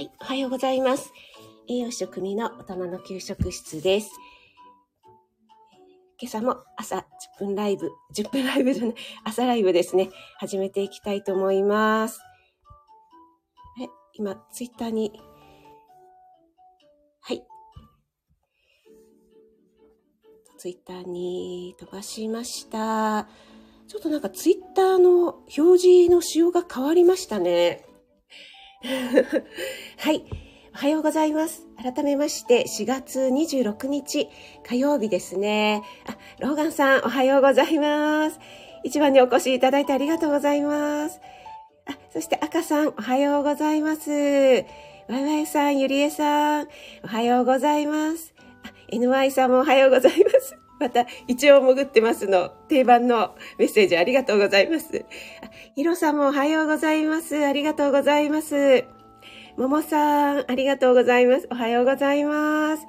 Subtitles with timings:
[0.00, 1.12] はい、おはようございます。
[1.68, 4.10] 栄養食味の大人の給食室です。
[6.18, 8.94] 今朝も朝10分ライブ、10分ライブじゃない、
[9.24, 12.18] 朝ライブですね、始めていきたいと思います。
[13.78, 15.20] え、今、ツイッターに、
[17.20, 17.44] はい。
[20.56, 23.28] ツイッターに飛ばしました。
[23.86, 27.84] ちょっとなんかツイッターの表示の仕様が変わりましたね。
[29.98, 30.24] はい。
[30.74, 31.66] おはようございます。
[31.82, 34.28] 改めまして、4月26日
[34.66, 35.82] 火曜日ですね。
[36.06, 38.40] あ、ローガンさん、おはようございます。
[38.82, 41.20] 一番にお越しいただいてありがとうございます。
[41.86, 44.10] あ、そして赤さん、おはようございます。
[44.10, 46.68] ワイワイさん、ゆりえさん、
[47.04, 48.34] おはようございます。
[48.64, 50.59] あ、NY さんもおはようございます。
[50.80, 55.04] また、一応潜ってますの定番のメッセージありがとうございます。
[55.42, 57.44] あ、ヒロさんもおはようございます。
[57.44, 58.84] ありがとうございます。
[59.58, 61.48] ももさん、ありがとうございます。
[61.50, 62.86] おはようございます。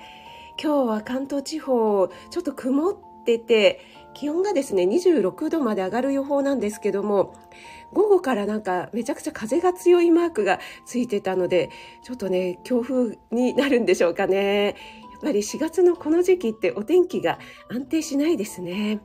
[0.62, 3.82] 今日は関東地方、ちょっと曇ってて、
[4.14, 7.34] 気温がですね、26度まで上がる予報なんですけども、
[7.94, 11.70] 午後からなんかめちゃくちゃ風が強いマークがついてたので、
[12.04, 14.76] ちょっとね、強風になるんでしょうかね。
[15.22, 17.38] やっぱり4月のこの時期ってお天気が
[17.70, 19.02] 安定しないですね。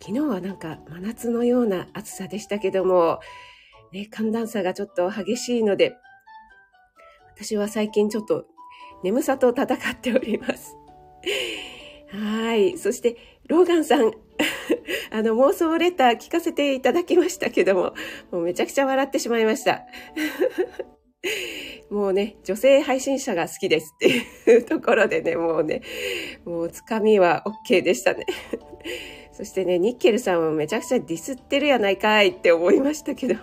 [0.00, 3.20] 昨日はなんか真夏のような暑さでしたけども、
[3.92, 5.96] ね、寒暖差がちょっと激しいので、
[7.34, 8.46] 私は最近ちょっと
[9.04, 10.76] 眠さと戦っております。
[12.08, 12.78] はい。
[12.78, 13.16] そして、
[13.46, 14.12] ローガンさん、
[15.12, 17.94] あの、妄想レター聞かせていただきましたけども、
[18.30, 19.82] もうめちゃくちゃ笑ってしまいました。
[21.90, 24.08] もうね、女性配信者が好きですって
[24.52, 25.82] いうところでね、もうね、
[26.44, 28.26] もうつかみは OK でしたね。
[29.32, 33.34] そしてね、ニッケルさんはめちゃくちゃディスってるやないかいって思いましたけど、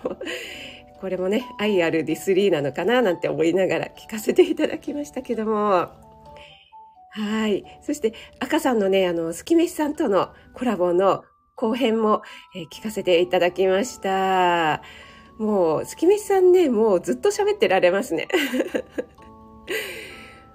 [0.99, 5.89] これもね、愛あるディスリーなのかななんて思いながら聞かせていただきましたけども、
[7.09, 7.63] はい。
[7.81, 11.23] そして、赤さんのね、あの、スキメシさんとのコラボの
[11.55, 12.21] 後編も、
[12.55, 14.83] え聞かせていただきました。
[15.37, 18.27] もう、スキメシさんね、もうずっと喋ってられますね。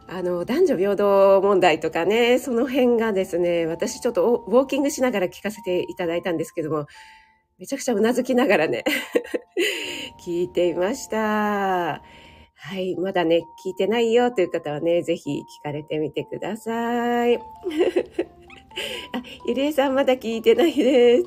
[0.08, 6.86] あの、男女平等問題とかね、その辺がですね、私ちょっとウォーキングしながら聞かせていただいたんですけども、
[7.58, 8.84] めちゃくちゃうなずきながらね、
[10.26, 12.02] 聞いていました。
[12.64, 12.94] はい。
[12.96, 17.36] まだね、聞いてないよという方はね、ぜひ聞かれてみてください。
[17.38, 17.42] あ、
[19.46, 21.24] ゆりえさんまだ聞いてないです。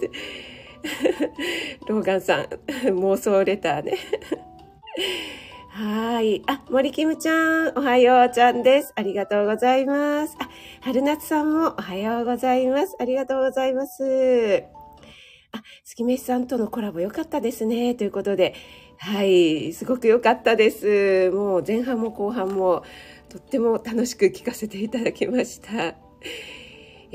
[1.87, 3.97] ローガンさん、妄想レターね。
[5.69, 6.41] はい。
[6.47, 8.93] あ、森キムちゃん、おはようちゃんです。
[8.95, 10.37] ありがとうございます。
[10.39, 10.49] あ、
[10.81, 12.95] 春夏さんもおはようございます。
[12.97, 14.63] ありがとうございます。
[15.51, 17.95] あ、月飯さんとのコラボ良かったですね。
[17.95, 18.53] ということで、
[18.97, 21.29] はい、すごく良かったです。
[21.31, 22.83] もう前半も後半も
[23.29, 25.95] とっても楽しく聞かせていただきました。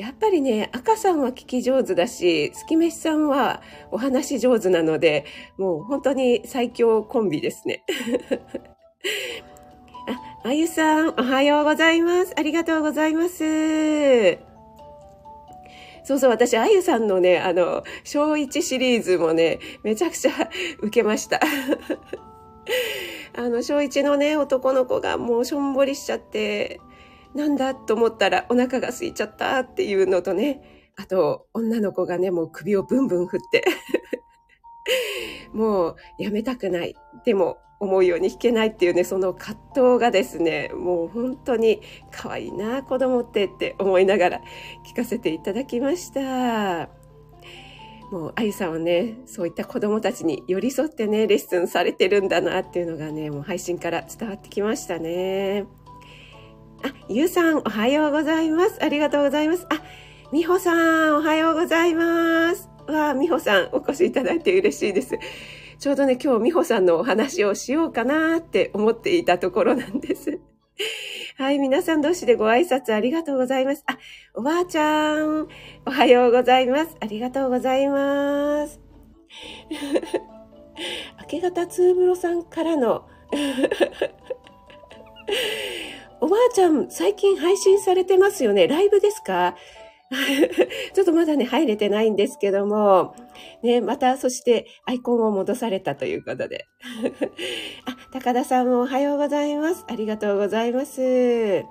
[0.00, 5.26] やっぱりね、赤さんは聞き上手だし、月飯さんはお話上手なので、
[5.58, 7.84] もう本当に最強コンビですね。
[10.42, 12.32] あ、あゆさん、おはようございます。
[12.34, 14.38] ありがとうございます。
[16.02, 20.32] そうそう、私、あゆさんのね、あの、小1シリーズもね、めちゃくちゃ
[20.78, 21.40] 受けました。
[23.36, 26.80] あの、小1のね、男の子がもうしょんぼりしちゃって、
[27.34, 33.64] なんだと思ったらお腹が空いちゃったっていうのとね、あと、女の子がね、もう首をブンブン振って、
[35.54, 36.94] もうやめたくない。
[37.24, 41.80] でも、思うように弾けないっていうね、その葛藤がですね、もう本当に
[42.10, 44.40] 可愛いな、子供ってって思いながら
[44.86, 46.90] 聞かせていただきました。
[48.12, 55.64] もう、あゆさんはね、そういった子供たちに寄り添ってね、レッスンされてるんだなっていうのがね、もう配信から伝わってきましたね。
[56.82, 58.82] あ、ゆうさん、おはようございます。
[58.82, 59.66] ありがとうございます。
[59.70, 59.82] あ、
[60.32, 60.72] みほさ
[61.10, 62.68] ん、おはようございます。
[62.88, 65.18] わあ、みほさん、お越しいただいて嬉しいです。
[65.78, 70.40] ちょうどね、今日みほさんのお話をしようかなって思っていたところなんです。
[71.36, 73.84] はい、皆さん同士でご挨拶ありがとうございます。
[73.86, 73.98] あ、
[74.34, 75.48] おばあちゃん、
[75.86, 76.96] おはようございます。
[77.00, 78.80] ありがとうございます。
[81.20, 83.06] 明け方ツーブロさんからの
[86.20, 88.66] おばあちゃん、最近配信されてますよね？
[88.68, 89.56] ライブですか？
[90.92, 93.14] ちょっとまだね、入れてないんですけども、
[93.62, 96.66] ね、また、そして、アイコンを戻されたということで。
[97.86, 99.84] あ、高田さんもおはようございます。
[99.88, 101.64] ありがとうございます。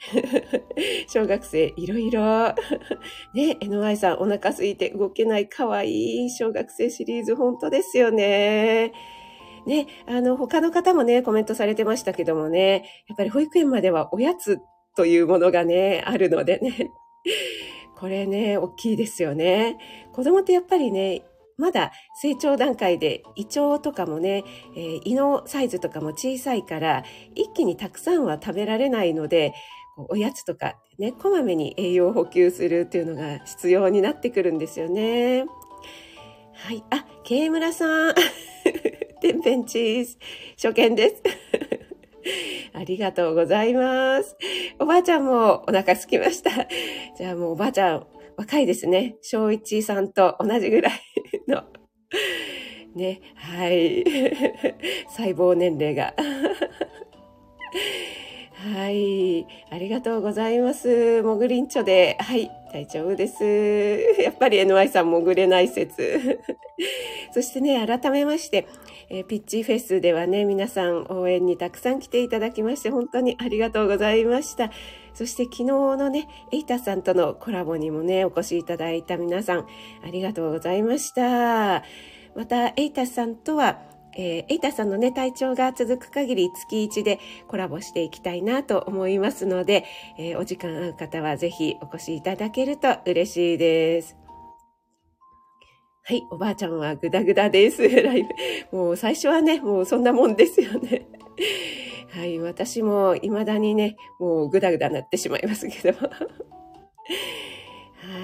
[1.08, 2.20] 小学生、いろいろ。
[3.34, 8.92] ね、NY さん、お腹空いて動けない可愛い小学生シリーズ、本当ですよね。
[9.66, 14.58] ね、あの、他の方もね、コメントされてましたけどもね、やっぱり保育園まではおやつ
[14.96, 16.90] というものがね、あるのでね。
[17.96, 19.76] これね、大きいですよね。
[20.12, 21.22] 子供ってやっぱりね、
[21.58, 21.92] まだ
[22.22, 27.04] 成長段階で胃腸とかもね、えー、胃のサイズとかも小さいから
[27.34, 29.52] 一気にたくさんは食べられないので
[30.08, 35.44] おやつとかねこまめに栄養補給するっていうのが必要になってくるんですよね。
[36.62, 36.84] はい。
[36.90, 38.14] あ、ケイムラさん。
[39.20, 40.18] てんぺんチーズ。
[40.56, 41.22] 初見です。
[42.72, 44.36] ありがとうございます。
[44.78, 46.50] おばあちゃんもお腹すきました。
[47.16, 48.06] じゃあもうおばあちゃん、
[48.36, 49.16] 若いですね。
[49.20, 51.00] 小一さんと同じぐらい
[51.46, 51.64] の。
[52.94, 54.04] ね、はい。
[55.08, 56.14] 細胞年齢が。
[58.74, 59.46] はい。
[59.70, 61.22] ありがとうございます。
[61.22, 62.16] もぐりんちょで。
[62.20, 62.50] はい。
[62.72, 63.42] 大丈夫です。
[64.22, 66.40] やっぱり NY さん潜れない説。
[67.32, 68.66] そしてね、改めまして、
[69.10, 74.70] えー、ピッチフェスではね、皆さん応援にたくさん来ていただきまして、本当にありがとうございました。
[75.14, 79.66] そして昨日のね、エイタさんとのコラボにもね、お越しいただいた皆さん、
[80.04, 81.82] ありがとうございました。
[82.36, 83.82] また、エイタさんとは、
[84.16, 87.18] えー、エイタさんのね、体調が続く限り月1で
[87.48, 89.84] コラボしていきたいなと思いますので、
[90.18, 94.29] えー、お時間合う方はぜひお越しいただけると嬉しいです。
[96.10, 97.82] はい、おばあちゃんはグダグダです。
[98.02, 98.24] ライ
[98.72, 98.76] ブ。
[98.76, 101.06] もう最初はね、もうそんなもんですよね。
[102.10, 105.96] はい、私も未だにね、もうグダグダなってしまいますけど。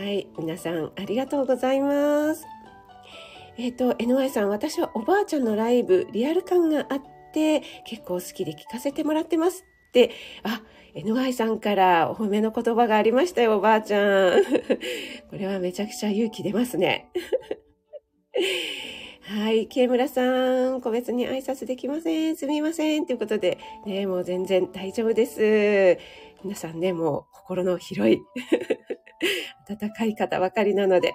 [0.03, 2.45] はい、皆さんありがとうございます。
[3.57, 7.03] えっ、ー、と、NY さん、私はおばあちゃんのライブ、リアル感があっ
[7.33, 10.11] て、結構好きで聞かせてもらってますって、
[10.43, 10.61] あ、
[10.97, 14.43] NY さんからお褒めの言葉がありましたよ、おばあちゃん。
[15.31, 17.13] これはめちゃくちゃ勇気出ますね。
[19.23, 19.67] はい。
[19.67, 22.37] ケ村さん、個別に挨拶できません。
[22.37, 23.07] すみません。
[23.07, 25.99] ということで、ね、もう全然大丈夫です。
[26.45, 28.21] 皆さんね、もう心の広い
[29.69, 31.15] 温かい方ばかりなので、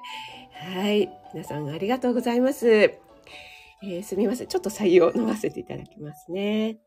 [0.74, 1.10] はい。
[1.34, 2.68] 皆さんありがとうございます。
[2.70, 4.48] えー、すみません。
[4.48, 6.78] ちょっと採用飲ませていただきますね。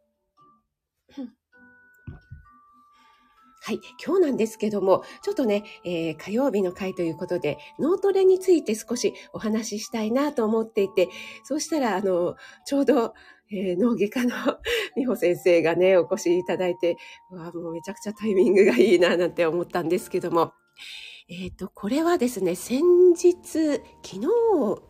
[3.66, 3.80] はい。
[4.04, 11.08] 今日なんですけども、ちょっとね、えー、火曜日の回ということで、脳トレについて少しお話ししたいなと思っていて、
[11.44, 13.14] そうしたら、あの、ちょうど、
[13.50, 14.34] えー、脳外科の
[14.96, 16.98] 美穂先生がね、お越しいただいて、
[17.30, 20.52] わもうめちゃくちゃタイミングがいいな、なんて思ったんですけども、
[21.30, 22.82] えっ、ー、と、これはですね、先
[23.14, 24.26] 日、昨日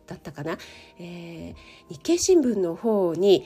[0.09, 0.59] だったかな、
[0.99, 3.45] えー、日経新聞の方に、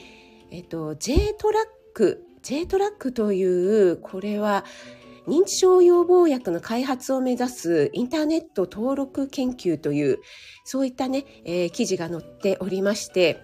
[0.49, 4.65] えっ、ー、と、J トラック、J トラックという、これは、
[5.29, 10.17] 認知症予防薬の開発を目指すインターネット登録研究という、
[10.65, 13.39] そういったね、えー、記事が載っておりまして、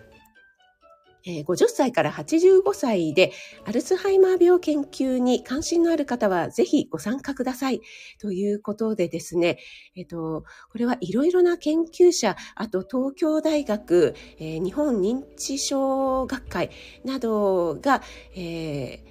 [1.28, 3.32] えー、50歳から85歳で
[3.66, 7.82] アルツハイマー病研究に関心のある方はぜひご参加ください。
[8.20, 9.60] ということでですね、
[9.96, 16.72] えっ、と、これはいろいろな研究者、あと東京大学、えー、日本認知症学会
[17.04, 18.02] などが、
[18.36, 19.05] えー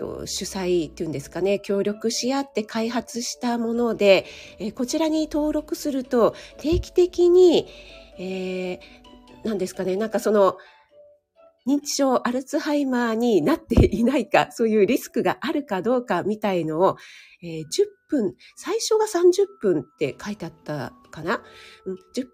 [0.00, 4.24] と、主催っていうんですかね、協力し合って開発したもので、
[4.58, 7.68] え、こちらに登録すると定期的に、
[8.18, 10.56] えー、ですかね、なんかその、
[11.68, 16.96] 認知症、アルツハイマーになっていないか、そういうリスクがあるかどうかみたいのを、
[17.42, 17.64] えー、10
[18.08, 21.42] 分、最初が30分って書いてあったかな、
[21.84, 22.26] うん、10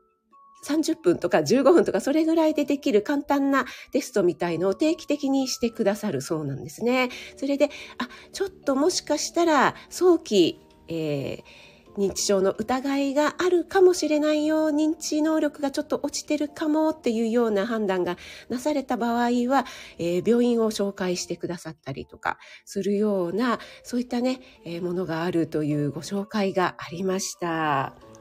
[0.67, 7.11] 30分とか15分とかそれぐらいでできる簡単なテストみたいのを定期的にしてくださるそうなんですね。
[7.37, 18.17] それで、あ、ちょっともしかしたら早期、えー認知症の疑いがあるかもしれないよ認知能力がちょっと落ちてるかもっていうような判断が
[18.49, 19.65] なされた場合は、
[19.99, 28.16] えー、病院を紹介してくださったりとかするようなそういったね、えー、ものがあるというご紹介がありました。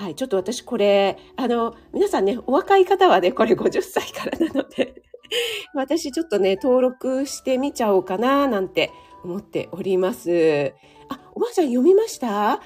[0.00, 4.94] はい、ちょっと私これ、あの、皆さんね、お若い方はね、これ50歳からなので
[5.74, 8.90] 私ちょっとね、登録してみちゃおうかな、なんて
[9.22, 10.72] 思っております。
[11.10, 12.52] あ、おばあちゃん読みました？
[12.52, 12.60] あ、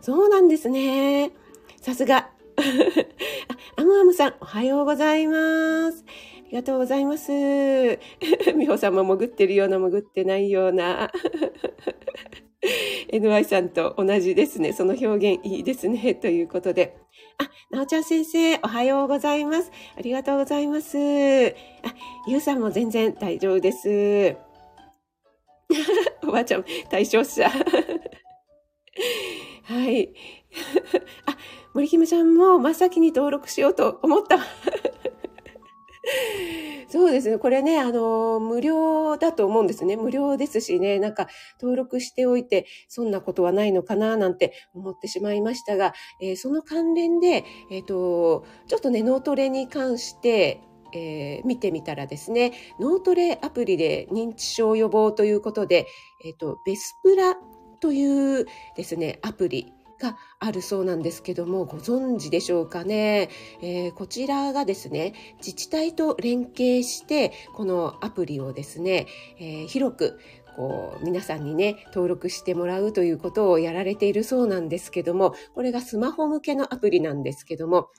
[0.00, 1.32] そうなんですね。
[1.80, 2.30] さすが。
[3.76, 6.04] あ、アムアムさん、おはようございます。
[6.06, 7.32] ありがとうございます。
[8.56, 11.10] 美穂さんも潜ってるような潜ってないような。
[13.20, 14.72] NY さんと同じですね。
[14.72, 16.14] その表現いいですね。
[16.14, 16.96] ということで。
[17.38, 19.70] あ、なおちゃん先生、おはようございます。
[19.96, 20.96] ありがとうございます。
[20.96, 21.00] あ、
[22.26, 24.36] ゆうさんも全然大丈夫です。
[26.22, 27.48] おばあちゃん、対象者。
[29.64, 30.14] はい。
[31.26, 31.36] あ、
[31.74, 34.38] 森キムちゃんも真っ先に登録しようと思った。
[36.88, 37.38] そうですね。
[37.38, 39.96] これね、あの、無料だと思うんですね。
[39.96, 41.28] 無料ですしね、なんか
[41.60, 50.60] 登録しておいて、そんなことはないのかななんて思ってしまいましたが、えー、その関連で、えっ、ー、と、ちょっとね、脳トレに関して、
[50.94, 55.86] えー、見てみたらですね、脳トレアプリで認知症予防ということで、
[56.24, 57.36] えっ、と、ベスプラ
[57.80, 58.46] という
[58.76, 63.30] ですね、アプリがあるそうなんですけども、ご存知でしょうかね？
[63.62, 69.06] えー、こちらがですね、自治体と連携して、このアプリをですね、
[69.38, 70.18] えー、広く
[70.56, 77.90] こう皆さんにね登録してもらうということをやられているそうなんですけどもこれがスマホ向けのアプリなんですけども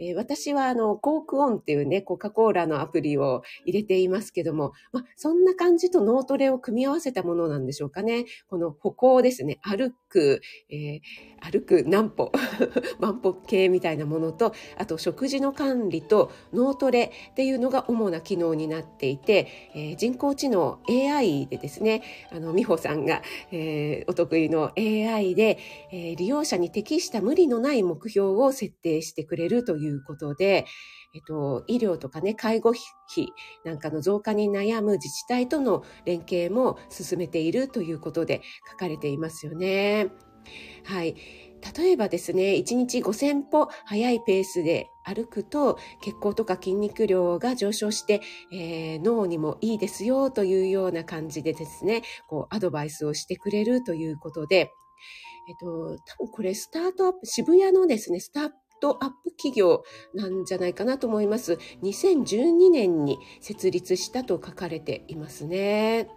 [0.00, 8.24] えー、私はあの、コークオンっていうね、コカ・コーラのアプリを入れていますけども、まあ、そんな感じと脳トレを組み合わせたものなんでしょうかね。
[8.48, 10.40] この歩行ですね、歩く、
[10.70, 11.00] えー、
[11.40, 12.32] 歩く何歩、
[12.98, 25.58] 万歩計みたいなものと、あと食事の管理と脳トレっていうのが主な機能になっていて、えー、人工知能 AI でですね、あの、美穂さんが、えー、お得意の AI で、
[25.92, 30.66] え、利用者に適した無理のない目標を設定してくれるといういうことで、
[31.14, 33.32] えっと、医療とかね、介護費
[33.64, 40.10] なんかの増加に悩む自治体との連携も進めているということで書かれていますよね。
[40.84, 41.14] はい。
[41.76, 54.72] 例えばですね、1日5000歩早いペースで歩くと血行とか筋肉量が上昇して、えー、脳にもいいですよというような感じでですね、こうアドバイスをしてくれるということで、
[55.48, 58.50] えっと、多分これスタートアップ、渋谷のですね、スター
[58.80, 59.84] トアップ企業
[60.14, 61.58] なんじゃないかなと思います。
[61.82, 66.08] 2012年に設立したと書かれていますね。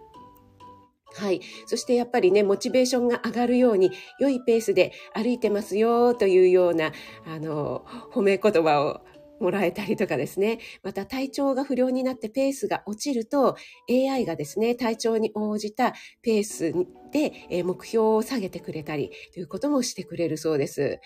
[1.15, 1.41] はい。
[1.67, 6.91] そしてやっぱりね、モチベーションが上がるように、良いペースで歩いてますよというような、
[7.27, 9.01] あの、褒め言葉を
[9.39, 10.59] もらえたりとかですね。
[10.81, 13.57] また体調が不良になってペースが落ちると
[13.89, 16.73] AI がですね、体調に応じたペース
[17.11, 20.99] で目標を下げてくれたりということもしてくれるそうです。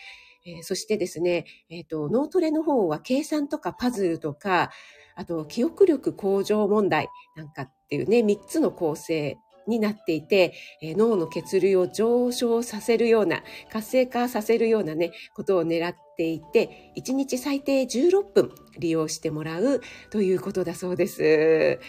[0.48, 4.72] えー、そしてですね、えっ、ー、と、脳トレの方は計算とかパズルとか、
[5.16, 9.38] あと記憶力向上問題なんかっていうね、3つの構成
[9.68, 21.80] になっていて、えー、脳の血流を上昇させるような、活性化させるようなね、ことを狙っていて、1日最低16分利用してもらうということだそうです。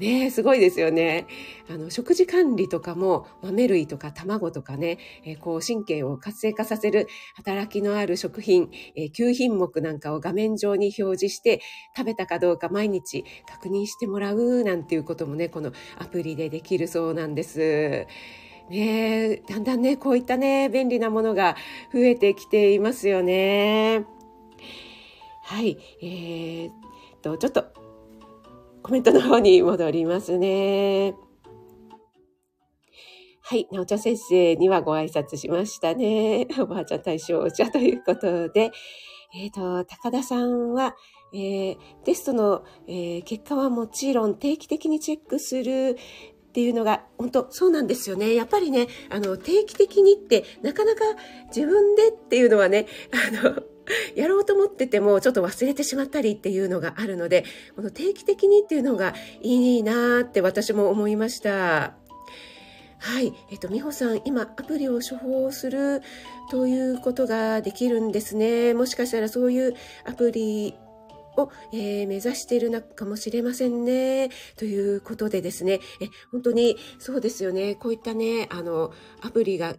[0.00, 1.26] ねすごいですよね。
[1.68, 11.60] あの、食事管理とかも豆類とか卵とかね、えー、こう神経を活性化させる働きのある食品、えー、9品目なんかを画面上に表示して
[11.96, 18.06] 食べたかどうか毎日確認してもらうなんていうこともね、このアプリでできるそうなんです。
[18.70, 21.56] ねだんだんね、こういったね、便利なものが
[21.92, 24.06] 増えてきていますよね。
[25.42, 25.76] はい。
[26.00, 26.74] えー、っ
[27.20, 27.79] と、ちょっと
[28.82, 31.14] コメントの方に戻りますね。
[33.42, 33.66] はい。
[33.72, 36.46] なおちゃん先生にはご挨拶しましたね。
[36.60, 38.70] おばあちゃん大将お茶ということで、
[39.34, 40.94] えっ、ー、と、高田さんは、
[41.32, 45.96] えー、テストの、えー、結果はもちろん定期的にチェックする
[46.50, 48.34] っていうのが、本当そうなんですよね。
[48.34, 51.00] やっぱりね、あの、定期的にって、なかなか
[51.48, 53.62] 自分でっていうのはね、あの、
[54.14, 57.44] やろうと思っててもちょっと忘れてしまったりっていうのがあるので、
[57.76, 61.94] この定期的にっていうのがいいなって私も思いました。
[63.02, 63.32] はい。
[63.50, 66.02] えっと、美穂さん、今、アプリを処方する
[66.50, 68.74] ということができるんですね。
[68.74, 70.74] もしかしたらそういうアプリ
[71.42, 74.30] を、えー、目指しているのかもしれませんね。
[74.56, 77.74] ということでですね、え本当にそうですよね。
[77.74, 79.76] こういったね、あの、アプリが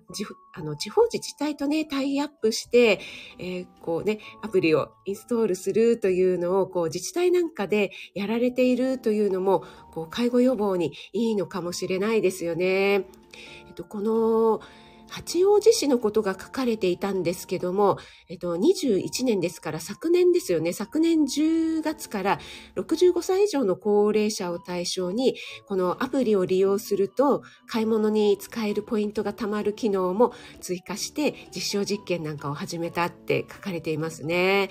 [0.54, 3.00] あの地方自治体とね、タイアップして、
[3.40, 13.06] えー、こうね、アプリをインストールするというのを、こう自治体なんかでやられているというのも、こう介護予防にいいのかもしれないですよね。
[13.68, 14.62] えっと、この、
[15.12, 17.98] 八王子市のことが書かれていたんですけども、
[18.30, 20.72] えっと、21年ですから昨年ですよね。
[20.72, 22.40] 昨年10月から
[22.78, 25.36] 65歳以上の高齢者を対象に、
[25.68, 34.70] このアプリを利用すると、買い物に使えるポイントが貯まる機能も追加して、実証実験なんかを始めたって書かれていますね。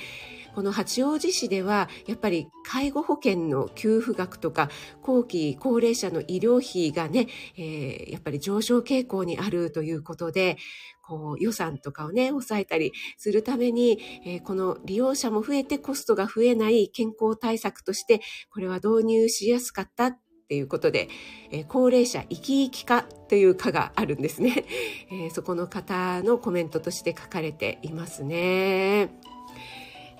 [0.54, 4.68] この八王子市ではやっぱり介護保険の給付額とか
[5.02, 10.56] 後期高齢者の医療費がね、えー、やっぱり上昇傾向にあるということで
[11.02, 21.08] こう予算とかをね抑えたりするために、えー、この利用者も増えてコストが増えない健康対策としてこれは導入しやすかったっていうことで、
[21.52, 24.64] えー、高齢者生き生き化という課があるんですね、
[25.10, 29.10] えー、そこの方のコメントとして書かれていますね。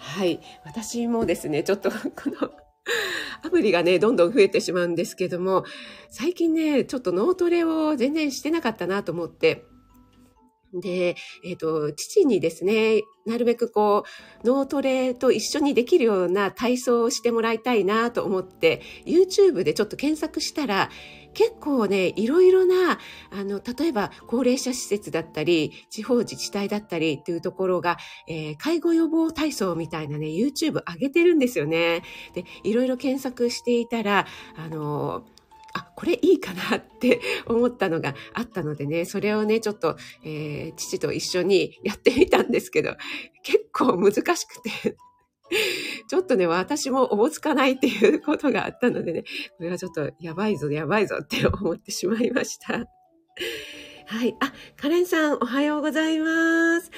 [0.01, 0.41] はい。
[0.65, 1.97] 私もですね、ちょっと こ
[2.41, 2.51] の
[3.43, 5.65] アプリがね、どんどん増えてしまうんですけども、
[6.09, 9.65] 最近ね、ちょっと脳トレを全然してなかったなと思って、
[10.75, 14.05] で、えっ、ー、と、父にですね、なるべくこ
[14.45, 20.91] う、脳トレと一緒にできるような体操をしてもらいたいなと思って、YouTube でちょっと検索したら、
[21.33, 22.99] 結構ね、いろいろな、
[23.31, 32.03] あの、例えば高齢者施設だったり、地方自治体だったりっていうところが、えー、介護予防体操みたいなね、YouTube 上げてるんですよね。
[32.35, 35.25] で、いろいろ検索していたら、あの
[35.75, 42.97] あ、これいいかなって 思ったのがあったのでね、それをね、ちょっと、えー、父と一緒にやってみたんですけど、
[43.43, 44.97] 結構難しくて
[46.09, 49.25] ちょっとね、私もおぼつかないっていうことがあったのでね、
[49.59, 52.87] これはちょっとやばいぞ、やばいぞって思ってしまいました。
[54.07, 54.35] はい。
[54.41, 56.91] あ、カレンさん、おはようございます。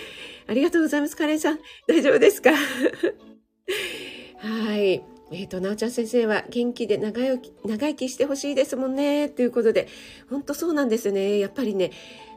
[0.47, 1.59] ありがとうございます、カレンさん。
[1.87, 2.53] 大丈夫ですか？
[4.41, 5.12] はい。
[5.33, 9.29] えっ、ー、と、なおちゃん先生は元気で長生き、長生きしてほしいですもんね。
[9.29, 9.89] ということで、
[10.29, 11.39] 本当そうなんですね。
[11.39, 11.91] やっぱりね、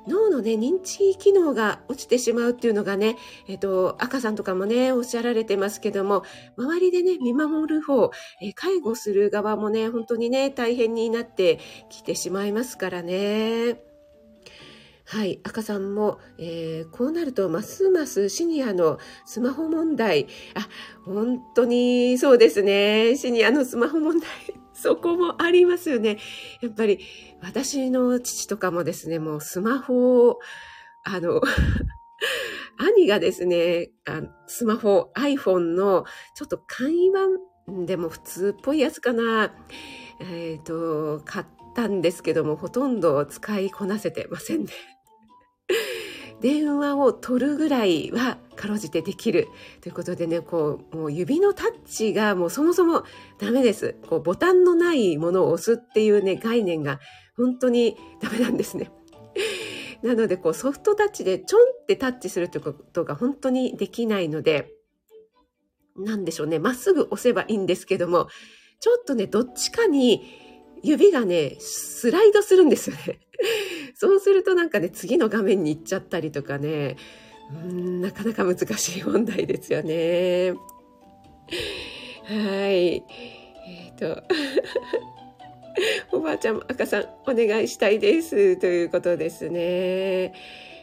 [0.08, 6.24] 脳のね、認知機能が落ちてしまうっていうのがね、えっ、と、赤さんとかもね、おっしゃられてますけども、
[6.58, 8.12] 周りでね、見守る方、
[8.42, 11.60] え介護する側もね、本当にね、大変になって
[11.90, 13.95] きてしまいますからね。
[15.08, 20.68] はい、赤さんも、えー、こうなるとますますシニアのスマホ問題、あ、
[21.06, 23.16] 本当にそうですね。
[23.16, 24.30] シニアのスマホ問題。
[24.74, 26.18] そこもありますよね。
[26.60, 27.00] やっぱり
[27.42, 30.40] 私の父とかもですね、もうスマホを、
[31.04, 31.40] あの、
[32.78, 39.54] 兄がですねあ、スマホ、iPhone のちょっと簡易版でも普通っぽいやつかな、
[40.20, 41.46] えっ、ー、と、買っ
[41.76, 44.95] たんですけども、ほとんど使いこなせてませんね。
[46.42, 49.48] 電話を取るぐらいはかろうじてできる
[49.82, 53.04] ということでねこうもう指のタッチがもうそもそも
[53.40, 57.00] ダメですこうボタンのないものを押すっていうね概念が
[57.36, 58.92] 本当にダメなんですね。
[60.01, 64.72] なのでこうソフトタッチでちょんってタッチするということが本当にできないので
[65.96, 68.28] なんでしょうねまっすぐ押せばいいんですけども
[68.80, 70.22] ちょっとねどっちかに
[70.84, 73.20] 指がねスライドするんですよね。
[73.96, 76.98] そうするとなんかね、次の画面に行っちゃったりとかね、
[77.51, 80.53] うん、なかなか難しい問題ですよね。
[82.25, 82.96] はい。
[82.98, 83.01] え
[83.92, 84.24] っ、ー、と、
[86.12, 88.58] おばあちゃん、赤さん、お願いしたいです。
[88.58, 90.34] ということですね。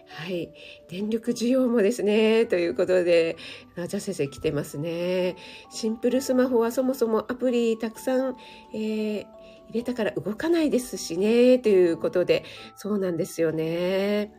[0.06, 0.50] はい。
[0.88, 2.46] 電力需要もですね。
[2.46, 3.36] ということで、
[3.76, 5.36] じゃあ先生来てますね。
[5.70, 8.36] シンプルスマホはそもそもアプリたくさん、
[8.74, 9.26] えー、
[9.72, 12.44] 入れたから動かないですしね、ということで、
[12.76, 14.32] そうなんですよね。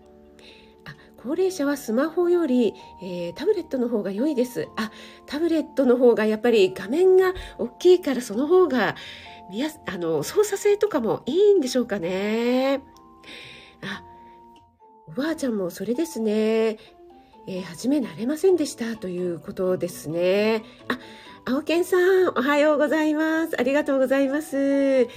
[0.86, 4.68] あ、高齢者はスマホより、えー、タブレットの方が良いです。
[4.78, 4.92] あ、
[5.26, 8.96] タブレットの方がやっぱり画面が大きいからその方が
[9.50, 12.82] 見やす、あの、操作性とかもいいんでしょうかね。
[13.82, 14.04] あ、
[15.08, 16.78] おばあちゃんもそれですね。
[17.46, 20.64] えー、初め慣れませんでしたということですね。
[20.88, 20.98] あ、
[21.46, 23.60] 青健さん、おはようございます。
[23.60, 25.04] ありがとうございます。
[25.04, 25.10] 今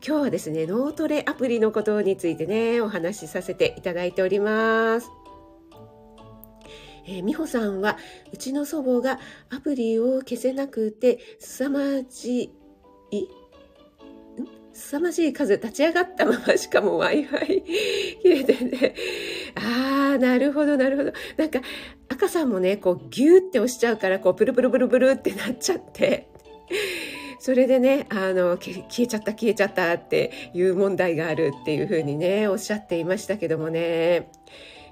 [0.00, 5.10] 日はですね、脳トレアプリのことについてね、お話しさせていただいております。
[7.06, 7.98] えー、美穂さんは、
[8.32, 9.18] うちの祖母が
[9.50, 12.52] アプリを消せなくて、凄まじ
[13.10, 13.28] い、
[14.74, 17.62] 凄まじい数立ち上がったまましかも Wi-Fi
[18.22, 18.94] 切れてて、
[19.54, 21.12] ああ、なるほど、なるほど。
[21.36, 21.60] なんか、
[22.08, 26.28] 赤さんもね、こうギューって押しちゃうから、こうプルプルプルプルってなっちゃって、
[27.38, 34.30] それでね、あの、消えちゃった消えちゃったっていう問題があるっていうふうにね、おっしゃっていましたけどもね。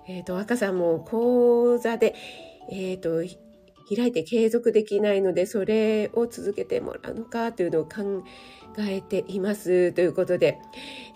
[0.07, 2.15] えっ、ー、と、赤さんも講座で、
[2.71, 3.25] えっ、ー、と、
[3.95, 10.61] 開いて継続できないので、それを続けてもらうのかというのを考ええていますということで、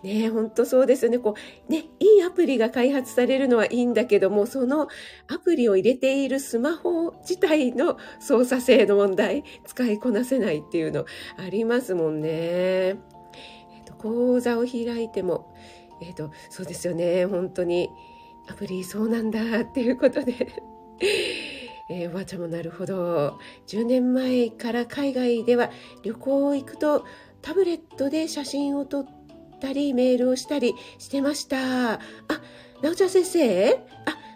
[0.02, 1.18] ね、本当そうですね。
[1.18, 1.34] こ
[1.68, 4.88] う、ね、いいアプリが開発されるのはいいんだけども、その
[5.28, 11.06] アプリを入れているスマホ自体の操作性の問題、使いこなせないっていうの
[11.38, 12.28] ありますもんね。
[12.28, 15.54] えっと、講座を開いても、
[16.02, 17.26] えっと、そうですよね。
[17.26, 17.90] 本当に、
[18.48, 20.34] アプリそうなんだっていうことで
[21.88, 23.38] えー、おばあちゃんもなるほど
[23.68, 25.70] 10年前から海外では
[26.02, 27.04] 旅行行くと
[27.46, 29.06] タブレットで写真を撮っ
[29.61, 31.92] たりメールをしたりしてました。
[31.92, 32.00] あ
[32.82, 33.70] なおちゃん先生？
[33.70, 33.78] あ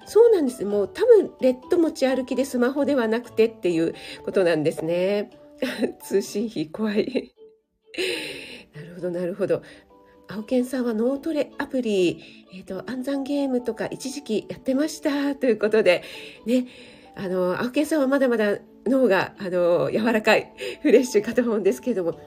[0.07, 0.64] そうなんです。
[0.64, 5.31] もうタブレット持ち歩きでスマホではなくてっていうことなんですね。
[6.05, 7.35] 通信費怖い。
[8.77, 9.62] なるほどなるほど。
[10.29, 12.23] 青健さんは脳トレアプリ、
[12.55, 15.35] えっ、ー、と、暗算ゲームとか一時期やってました。
[15.35, 16.05] ということで、
[16.46, 16.68] ね、
[17.16, 22.18] あの、青木さんはまだまだ脳が、あの、柔らかい、フレッシュかと思うんですけども、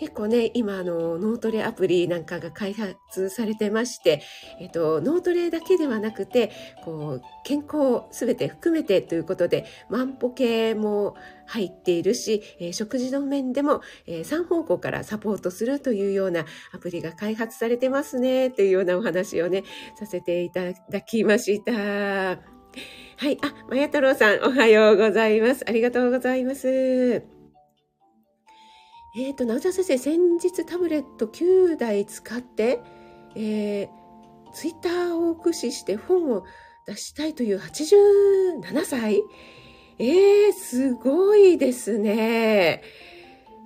[0.00, 4.22] 結構ね、今、あの、脳トレアプリなんかが開発されてまして、
[4.60, 6.50] えっと、脳トレだけではなくて、
[6.84, 11.14] こう、健康すべて含めてということで、万歩計も
[11.46, 19.64] 入っているし、えー、食事の面でも、えー、3方向からサポートするというようなアプリが開発されてますね、というようなお話をね、
[19.98, 22.55] させていただきました。
[23.16, 23.38] はい。
[23.42, 25.64] あ、まや太郎さん、おはようございます。
[25.68, 26.68] ありがとうございます。
[26.68, 27.24] え
[29.30, 32.80] っ、ー、と、なおちゃん先生、先日タブレット9台使って、
[33.34, 33.88] えー、
[34.52, 36.44] ツイッターを駆使して本を
[36.86, 39.22] 出したいという87歳
[39.98, 42.82] えー、すごいですね。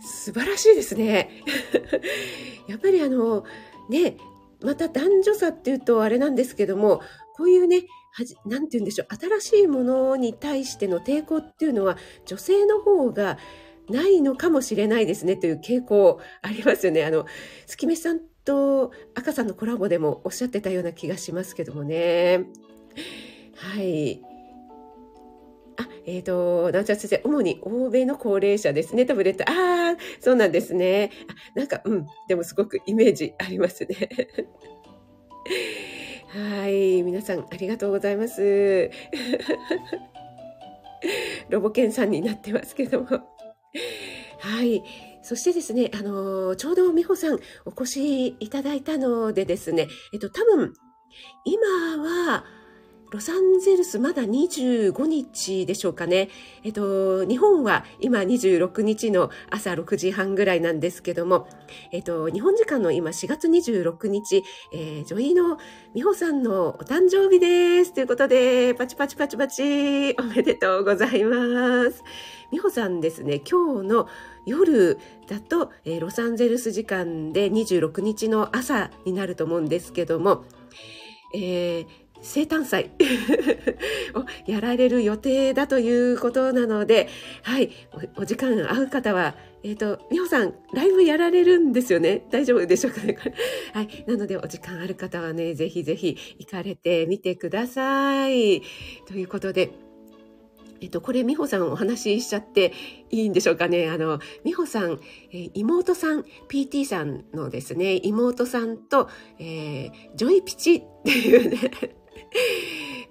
[0.00, 1.42] 素晴らしいですね。
[2.68, 3.44] やっぱりあの、
[3.88, 4.16] ね、
[4.62, 7.00] また男女差っていうとあれなんですけども、
[7.36, 9.08] こういうね、はじ、なんて言うんでしょう、
[9.40, 11.96] 新しいものに対しての抵抗っていうのは、
[12.26, 13.38] 女性の方が
[13.88, 17.04] ないのかもしれないですねという傾向ありますよね。
[17.04, 17.26] あの、
[17.66, 22.44] 月見さんと赤さんのコラボでもおっしゃってたような気がしますけどもね。
[23.54, 24.22] はい。
[25.76, 29.44] あ、えっ、ー、と、なおちゃん先生、主に欧米の高齢者ですね、タブレット。
[29.48, 31.10] ああ、そうなんですね。
[31.54, 34.08] あなんか、うん、でもすごくイメージありますね。
[36.32, 37.02] はい。
[37.02, 38.88] 皆さん、ありがとうございます。
[41.50, 43.06] ロボケンさんになってますけども。
[44.38, 44.84] はい。
[45.22, 50.72] そしてですね、あのー、ちょうど美穂さんお越しいただいたのでですね、えっと、多分、
[51.44, 52.44] 今は、
[53.10, 56.28] ロサンゼルスまだ25日でしょうかね。
[56.62, 61.48] えっと、日本は今26日の朝6時半ぐらいなんですけども、
[61.90, 65.58] えっと、日本時間の今4月26日、えー、女医の
[65.92, 67.92] 美穂さんのお誕生日です。
[67.92, 72.04] ということで、パチパチパチパチ、おめでとうございます。
[72.52, 74.06] 美穂さんですね、今日の
[74.46, 80.44] 夜だと、えー、ロサンゼルス時間で26日の朝になると思うんですけども、
[81.34, 81.86] えー、
[82.22, 82.90] 生誕祭
[84.14, 87.08] をやられる予定だということなので、
[87.42, 87.70] はい、
[88.16, 92.26] お時間合う方は、えっ、ー、と、みほさん、ライブやられるんですよね？
[92.30, 93.16] 大丈夫でしょうかね？
[93.74, 94.04] はい。
[94.06, 98.62] なので、お時間ある方はね、ぜひぜひ行かれてみてください。
[99.06, 99.70] ということで、
[100.80, 102.72] えっと、これ、美穂さんお話ししちゃって
[103.10, 103.90] いいんでしょうかね？
[103.90, 104.98] あの、美穂さん、
[105.30, 111.58] えー、妹さん、PT さんのですね、妹さんと、えー、ジョイピチっていうね、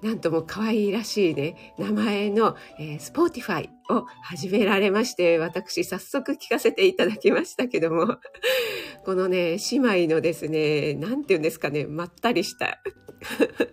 [0.01, 8.17] なんとも可愛らしいね、名前の、えー、 Spotify を始められまして、私早速聞かせていただきましたけども、
[9.03, 12.81] このね、姉妹のですね、なんて言うんですかね、まったりした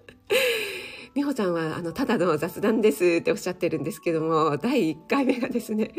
[1.15, 5.93] 美穂さんは、あの、ただの雑談ですっておっしゃってるんですけども、第1回目がですね、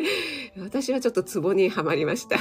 [0.58, 2.38] 私はちょっとツボにはまりました。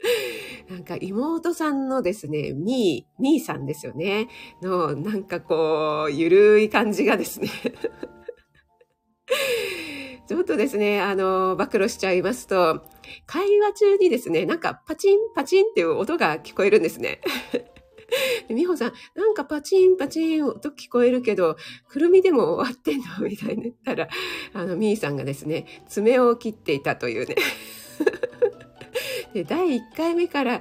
[0.68, 4.28] なんか妹さんのですね、みー、みーさんですよね。
[4.62, 7.48] の、なんかこう、ゆるい感じがですね。
[10.26, 12.82] ちょっとですね、あの、暴露しちゃいますと、
[13.26, 17.20] 会話中にですね、なんかパチンパチンっていう音が聞こえるんですね。
[18.48, 21.56] 美穂さん、なんかパチンパチンと聞こえるけど、
[21.88, 23.28] くるみでも終わってんの？
[23.28, 24.08] みたいに言ったら、
[24.52, 27.34] あの、みーさんがですね、爪を切っていたというね。
[29.32, 30.60] で、第1回目から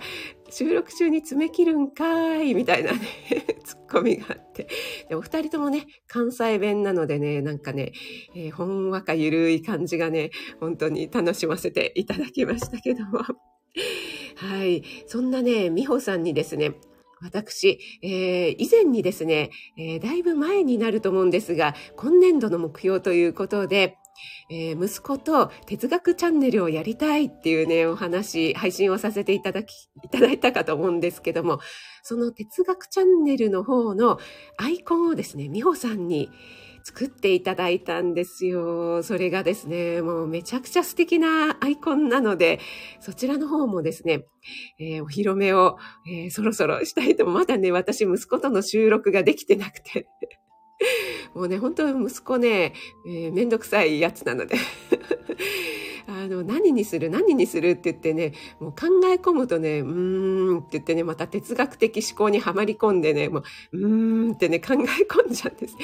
[0.49, 2.99] 収録中に爪切るんかいみたいなね、
[3.63, 4.67] ツッコミがあって。
[5.10, 7.93] で、お二人ともね、関西弁なのでね、なんかね、
[8.36, 13.19] えー、ほんわかゆるい感じがね、本当に楽しませていただきましたけども。
[14.36, 14.84] はい。
[15.08, 16.73] そんなね、美穂さんにですね、
[17.21, 23.97] 私、えー、以前にですね、えー、だいぶ前になると思うんですが、今年度の目標ということで、
[24.50, 31.60] えー、息子と哲学チャンネルをやりたいっていうね、お話、配信をさせていただき、いただいたかと思うんですけども、
[32.04, 34.19] その哲学チャンネルの方の
[34.58, 36.30] アイコンをですね、美穂さんに、
[36.84, 39.04] 作っていただいたんですよ。
[39.04, 42.60] それがですね、もうめちゃくちゃ素敵なアイコンなので、
[43.00, 44.26] そちらの方もですね、
[44.80, 50.08] えー、お披露目を、えー、そろそろしたいと、まだね、私息子との収録ができてなくて
[51.34, 52.74] もうね、本当息子ね、
[53.06, 54.56] えー、めんどくさいやつなので
[56.08, 65.76] あの、何にする何にするって言ってね、もう考え込むとね、うーんって言ってね、また哲学的思考にはまり込んでね、もう、うーんってね、考え込んじゃうんです。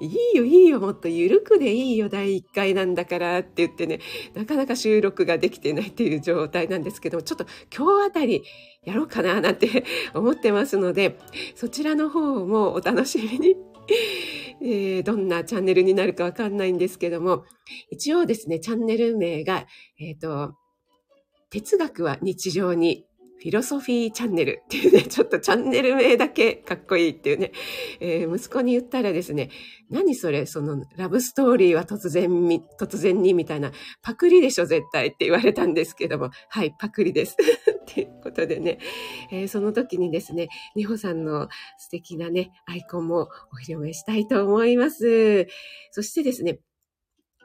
[0.00, 4.00] いいよ、いいよ、もっと緩くでいいよ、第1回なんだからって言ってね、
[4.34, 8.42] なかなか収録ができてないっていう状態なんですけど、ちょっと今日あたり
[8.84, 11.18] やろうかななんて思ってますので、
[11.54, 13.69] そちらの方もお楽しみに
[14.62, 17.44] えー、どんなチャンネルになるかわかんないんですけども、
[17.90, 19.66] 一応ですね、チャンネル名が、
[19.98, 20.54] えっ、ー、と、
[21.50, 23.06] 哲学は日常に
[23.40, 27.52] フィロソフィーチャンネルっていうね、 ちょっとチャンネル名だけかっこいいっていうね、
[27.98, 29.50] えー、息子に言ったらですね、
[29.88, 37.36] 何それ、そのラブストーリーは突然み、突然にみたいな、パクリでしょ絶対って言われたんですけども、はい、パクリです。
[37.82, 38.78] っていうことでね、
[39.32, 45.46] えー、その時にですね、美穂さんの素敵なね、アイコンもお披露目したいと思います。
[45.90, 46.60] そしてですね、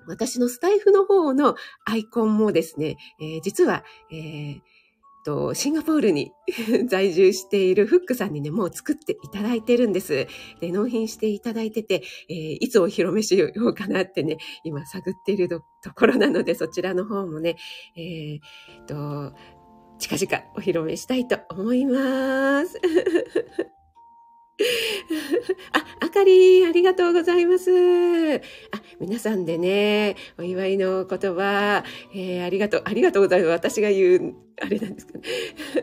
[0.07, 4.61] 私のスタイフの方のアイコンもですね、えー、実は、えー、
[5.55, 6.31] シンガポールに
[6.87, 10.27] 在住しているフックさんにね、もう作っていただいてるんです。
[10.61, 15.61] で、納品していただいてて、えー、いつお披露目しようかなってね、今探っていると
[15.95, 17.55] ころなので、そちらの方もね、
[17.97, 19.35] えー、と、
[19.99, 22.79] 近々お披露目したいと思います。
[25.73, 27.71] あ、あかり、ありがとうございます。
[27.71, 28.41] あ、
[28.99, 33.49] 皆さんでね、お祝いの言葉、えー、ありがとう、ありがとうございます。
[33.49, 35.23] 私が言う、あれなんですかね。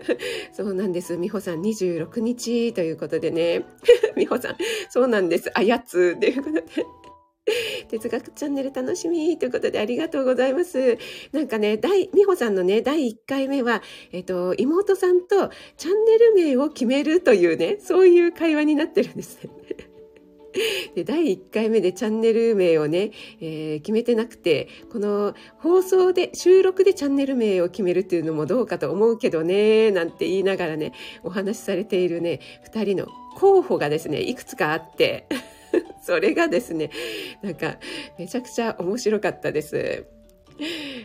[0.52, 1.16] そうなんです。
[1.18, 3.64] みほさん26日ということでね。
[4.16, 4.56] みほさん、
[4.88, 5.50] そうなんです。
[5.54, 6.64] あやつということで。
[7.88, 10.98] 哲学チャンネル楽しみということでありがとうございます。
[11.32, 19.50] なんかね、第、美穂さんのね、第1回目は、えっと、妹さんとチャンネル名を決めるというね、そういう会話になってるんですね。
[20.94, 35.26] で第1回目でチャンネル名をね、えー、決めてなくて、この放送で、収録でチャンネル名を決めるっていうのもどうかと思うけどね、なんて言いながらね、お話しされているね、2人の候補がですね、いくつかあって、
[36.02, 36.90] それがですね、
[37.42, 37.78] なんか、
[38.18, 40.06] めちゃくちゃ面白かったです。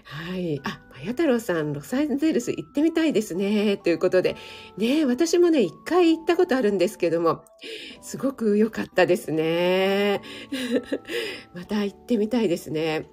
[0.04, 0.60] はい。
[0.64, 3.78] あ、まや太郎さん、ロサンゼルス行ってみたいですね。
[3.78, 4.36] ということで。
[4.78, 7.44] ね私もね、一回行ったことあるんですけども、
[8.02, 10.22] すごく良かったですね。
[11.54, 13.10] また行ってみたいですね。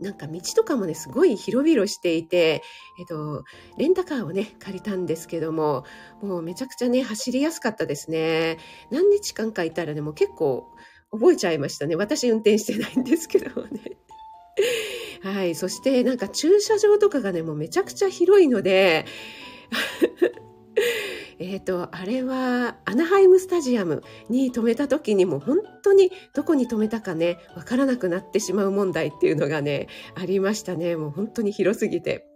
[0.00, 2.62] なんか道とかもね、すごい広々していて、
[3.00, 3.44] えっと、
[3.76, 5.84] レンタカーをね、借りたんですけども、
[6.22, 8.58] もうめちゃくちゃね、走りやすかったですね。
[8.90, 10.68] 何日間かいたらね、もう結構
[11.10, 11.96] 覚えちゃいましたね。
[11.96, 13.98] 私運転してないんですけどね。
[15.22, 15.54] はい。
[15.54, 19.04] そしてなんか駐車場とかがね、もうめちゃくちゃ広いので、
[21.40, 30.96] えっ、ー、と、あれは、アナハイムスタジアムに止めた時にも本当にどこに止めたかね、わからなくなってしまう問題っていうのがね、ありましたね。
[30.96, 32.26] もう本当に広すぎて。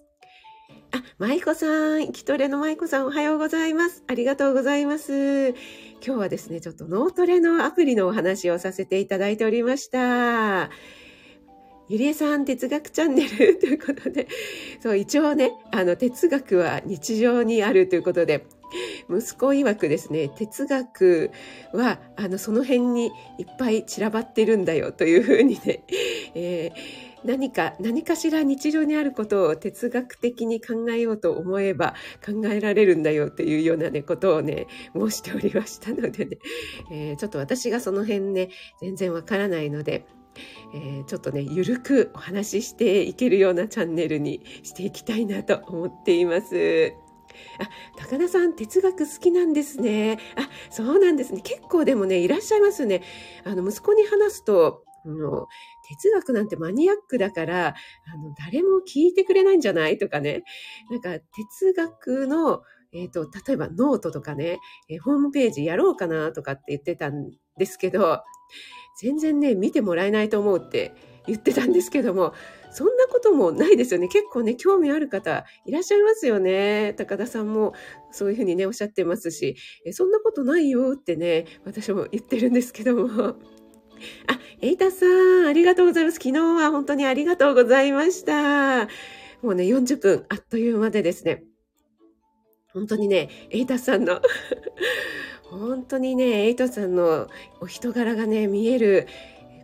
[0.93, 4.05] あ、舞子さん、きとれの舞子さんおはようございます。
[4.07, 5.49] ありがとうございます。
[5.49, 5.57] 今
[6.01, 10.71] 日はですね、ちょっと脳トレのアプリのお話をさせていただいておりました。
[11.89, 14.29] ゆりえさん哲学チャンネルということで、
[14.81, 18.47] そう、一応ね、あの、哲学は日常にあるということで、
[19.11, 21.31] 息子曰くですね、哲学
[21.73, 23.13] は、あの、その辺にいっ
[23.59, 25.85] ぱい散らばってるんだよというふうにね、
[26.35, 36.39] えー何か、何かしら日常にあることを哲学的に考えようと思えば考えられるんだよっていうようなね、ことをね、申しておりましたのでね、
[36.91, 38.49] えー、ちょっと私がその辺ね、
[38.81, 40.05] 全然わからないので、
[40.75, 46.93] えー、ちょっとね、ゆるくお話ししていけるようなチャンネルにしていきたいなと思っています。
[47.59, 50.19] あ、高田さん、哲学好きなんですね。
[50.37, 51.41] あ、そうなんですね。
[51.43, 53.03] 結構でもね、いらっしゃいますね。
[53.45, 55.47] あの、息子に話すと、あの、
[55.89, 60.45] 哲学なんてマニアックだから、あの、誰も聞いてくれないんじゃないとかね。
[60.91, 68.23] なんか、哲学の、えっ、ー、と、例えばノートとかね、えー、ホームページやろうかなとかって言ってたんですけど、
[69.01, 70.95] 全然ね、見てもらえないと思うって
[71.27, 72.35] 言ってたんですけども、
[72.73, 74.09] そんなこともないですよね。
[74.09, 76.95] 結構ね、興味ある方いらっしゃいますよね。
[76.97, 77.75] 高田さんも
[78.11, 83.37] そういうふうにね、おっしゃってますし、えそんなことないよってね、私も言ってるんですけども。
[84.27, 86.15] あ、エイタさん、ありがとうございます。
[86.15, 88.89] 昨日は本当にありがとうございました。
[89.43, 91.45] もうね、40分あっという間でですね。
[92.73, 94.23] 本当にね、エイタさんの
[95.45, 97.29] 本当にね、エイトさんの
[97.61, 99.07] お人柄がね、見える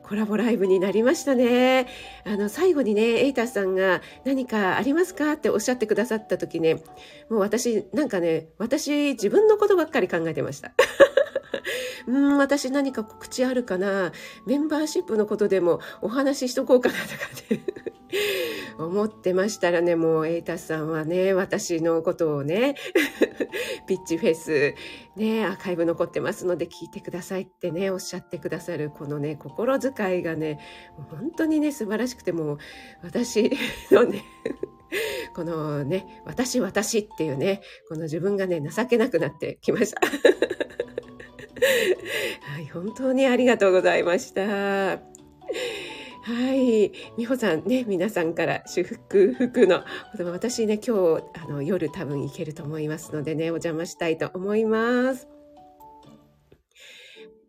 [0.09, 1.87] コラボライブになりましたね。
[2.25, 5.33] あの、最後にね、エイターさんが何かありますか？
[5.33, 6.77] っておっしゃってくださった時ね、
[7.29, 10.73] もう私、なんかね、私、自分のことばっかり考えてました。
[12.09, 14.13] うん、私何か告知あるかな？
[14.47, 17.15] メンバーシップのことでもお話ししとこうかなとか
[17.51, 17.61] ね
[18.79, 22.75] 思ってましたらね、もうエイタさんはね、私のことをね、
[23.87, 24.75] ピッチフェス、
[25.17, 30.59] ね、アーカイブ残ってますので聞いてくださいってね、おっしゃってくださるこのね、心遣いがね、
[31.11, 32.59] 本当にね、素晴らしくてもう
[33.03, 33.51] 私
[33.91, 34.25] のね、
[35.35, 40.01] このね、私私っていうね、この自分がね、情けなくなってきました。
[42.43, 45.18] はい、本当にありがとうございました。
[46.29, 46.93] はい。
[47.17, 48.99] 美穂さんね、皆さんから祝
[49.33, 49.83] 福の、
[50.31, 55.27] 私ね、今日、あの、夜多分行けると思いますのでね、お邪魔したいと思います。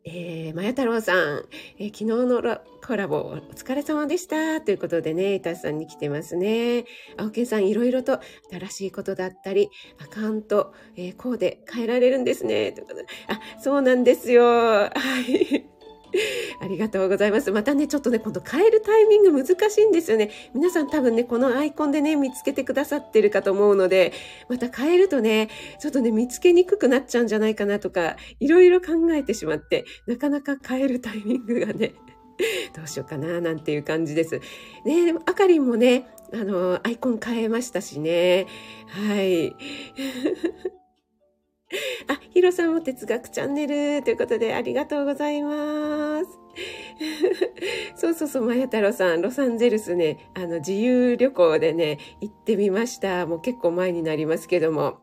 [0.05, 1.43] えー、まや太郎さん、
[1.77, 2.41] えー、昨日の
[2.87, 4.61] コラボお疲れ様でした。
[4.61, 6.85] ということでね、たさんに来てますね。
[7.17, 9.69] 青木さん、いろいろと新しいことだったり、
[10.01, 12.71] アカウント、えー、こうで変えられるんですね。
[12.71, 14.45] ということで、あ、そうなんですよ。
[14.45, 14.89] は
[15.27, 15.78] い。
[16.61, 17.51] ありがとうございます。
[17.51, 20.31] またね、ちょっとね、今度変えるタイミング難しいんですよね。
[20.53, 24.13] 皆さん多分ね、このアイコンでね、見つけてくださってるかと思うので、
[24.49, 31.93] また変えるとね、ちょっとね、見つけにくくなっちゃうんじゃないかなとか、いろいろ考えてしまって、なかなか変えるタイミングがね、
[32.75, 34.39] どうしようかな、なんていう感じです。
[34.85, 38.47] ねでも、あかりんもね、あの、アイコン変えましたしね。
[38.87, 39.55] はい。
[42.07, 46.39] あ、ヒロさんも哲学チャンネルということでありがとうございます。
[47.95, 53.25] そうそうそう、まや太郎さん、ロサンゼルスね、あの、自由旅行でね、行ってみました。
[53.25, 54.99] もう結構前になりますけども。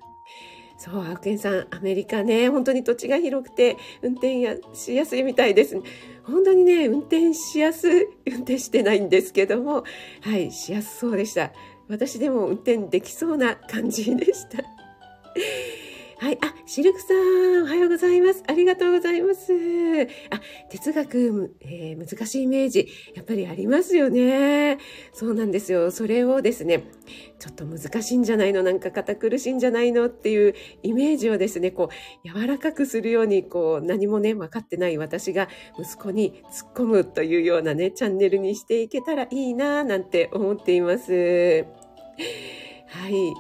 [0.79, 5.81] そう、青ンさん、アメリカね、本当に土地が広くて、運転やしやすいみたいです。
[6.25, 9.85] 本当にね、運転しやすい、運転してないんですけども、
[10.21, 11.53] はい、しやすそうでした。
[11.89, 14.59] 私でも運転できそうな感じでした。
[16.19, 16.39] はい。
[16.41, 18.43] あ、シルクさん、おはようございます。
[18.47, 19.53] ありがとうございます。
[20.31, 24.79] あ、哲学、えー、難しいイメージ、やっぱりありますよね。
[25.13, 25.91] そうなんですよ。
[25.91, 26.85] それをですね、
[27.39, 28.63] ちょっと難しいんじゃないの？
[28.63, 30.07] なんか堅苦しいんじゃないの？
[30.07, 31.91] っていうイメージをですね、こ
[32.25, 41.67] う、柔らかくするように、こう、何もね、分かってない私が息子に突っ込むというようなね、チャンネルにしていけたらいいな、なんて思っています。
[42.89, 43.35] はい。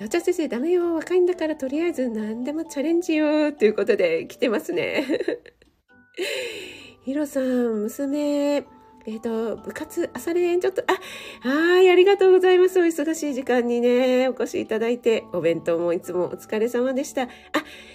[0.00, 0.94] なちゃ先生、ダメよ。
[0.94, 3.52] 若いんだから、とりあえず何でもチャレンジよ。
[3.52, 5.04] ということで、来てますね。
[7.04, 8.64] ヒロさん、娘、
[9.08, 9.22] えっ、ー、
[9.54, 12.78] と、部活、朝練、ちょっと、あ、はい、ありがとうございます。
[12.78, 17.22] お忙しい時間にね、お越しいただいて、お弁当もいつもお疲れ様でした。
[17.22, 17.28] あ、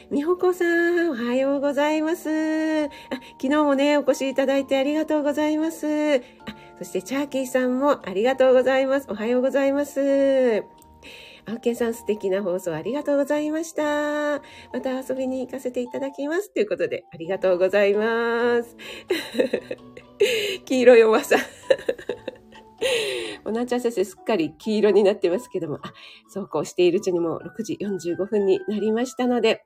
[0.10, 2.86] みほこさん、おはようございます。
[2.86, 2.90] あ、
[3.40, 6.16] 昨日もね、お越しいただいてありがとうございます。
[6.16, 6.22] あ、
[6.80, 9.06] そして、チャーキーさんもありがとうございます。
[9.10, 10.83] おはようございます。
[11.46, 14.42] 青木さん素敵な放送ありがとうございました。
[14.72, 16.54] また遊びに行かせていただきます。
[16.54, 18.78] ということで、ありがとうございます。
[20.66, 21.40] 黄色いおばさん。
[23.46, 25.94] おなちゃん先生、すっかり黄色になってますけども、あ、
[26.30, 29.66] そうこうしているうちにも6時45分になりましたので、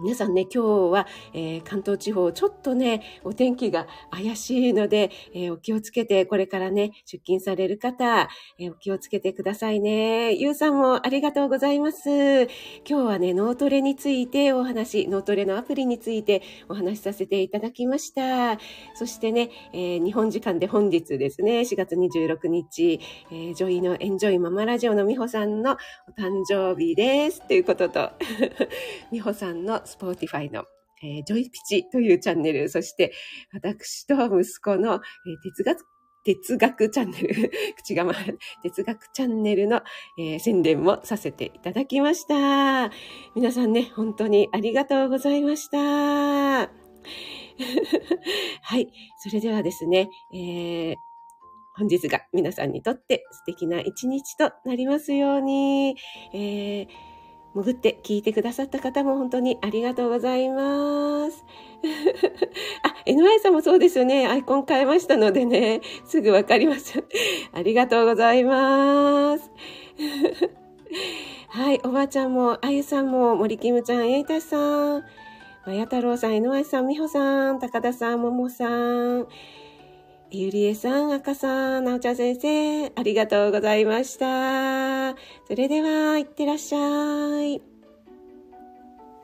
[0.00, 8.28] 皆さんね、今日は、えー、関東地方、ちょっとね、お天気が怪しいので、えー、お気をつけて、これからね、出勤される方、
[8.60, 10.36] えー、お気をつけてくださいね。
[10.36, 12.08] ゆうさんもありがとうございます。
[12.08, 12.48] 今
[12.84, 18.56] 日はね、脳トレについてお話、脳トレのアプリについてお話しさせていただきました。
[18.94, 23.00] そしてね、え日本時間で本日ですね、4月26日、
[23.32, 25.72] え女医のエンジョイママラジオの美穂さんの
[26.06, 27.44] お誕生日です。
[27.48, 28.10] ということと、
[29.10, 30.64] 美穂さんの Spotify の、
[31.02, 33.12] えー、ジョイピチというチャンネル、そして
[33.52, 35.00] 私と息子の、えー、
[35.42, 35.84] 哲学
[36.24, 39.80] 哲学チャンネル、 口が回る、哲学チャンネルの、
[40.18, 42.90] えー、宣伝もさせていただきました。
[43.34, 45.78] 皆さんね、本当にありがとうございました。
[48.62, 48.92] はい。
[49.18, 50.96] それではですね、えー、
[51.76, 55.96] 本日が皆さんにとって素敵な一日となりますように、
[56.34, 57.07] えー
[57.62, 61.44] 潜って聞いてくださった方も本当にありがとうございます。
[62.82, 64.26] あ、NY さんもそうですよね。
[64.26, 67.04] アイコン変えましたのでね、すぐわかります。
[67.52, 69.50] ありがとうございます。
[71.48, 75.04] はい、おばあちゃんも、あゆさんも、森キムちゃん、えいたしさん、
[75.66, 79.26] まや太郎さん、NY さん、みほさん、高田さん、ももさん、
[80.30, 85.16] ゆりえさん、赤さん、なおちゃん先生、ありがとうございました。
[85.46, 87.77] それでは、いってらっしゃい。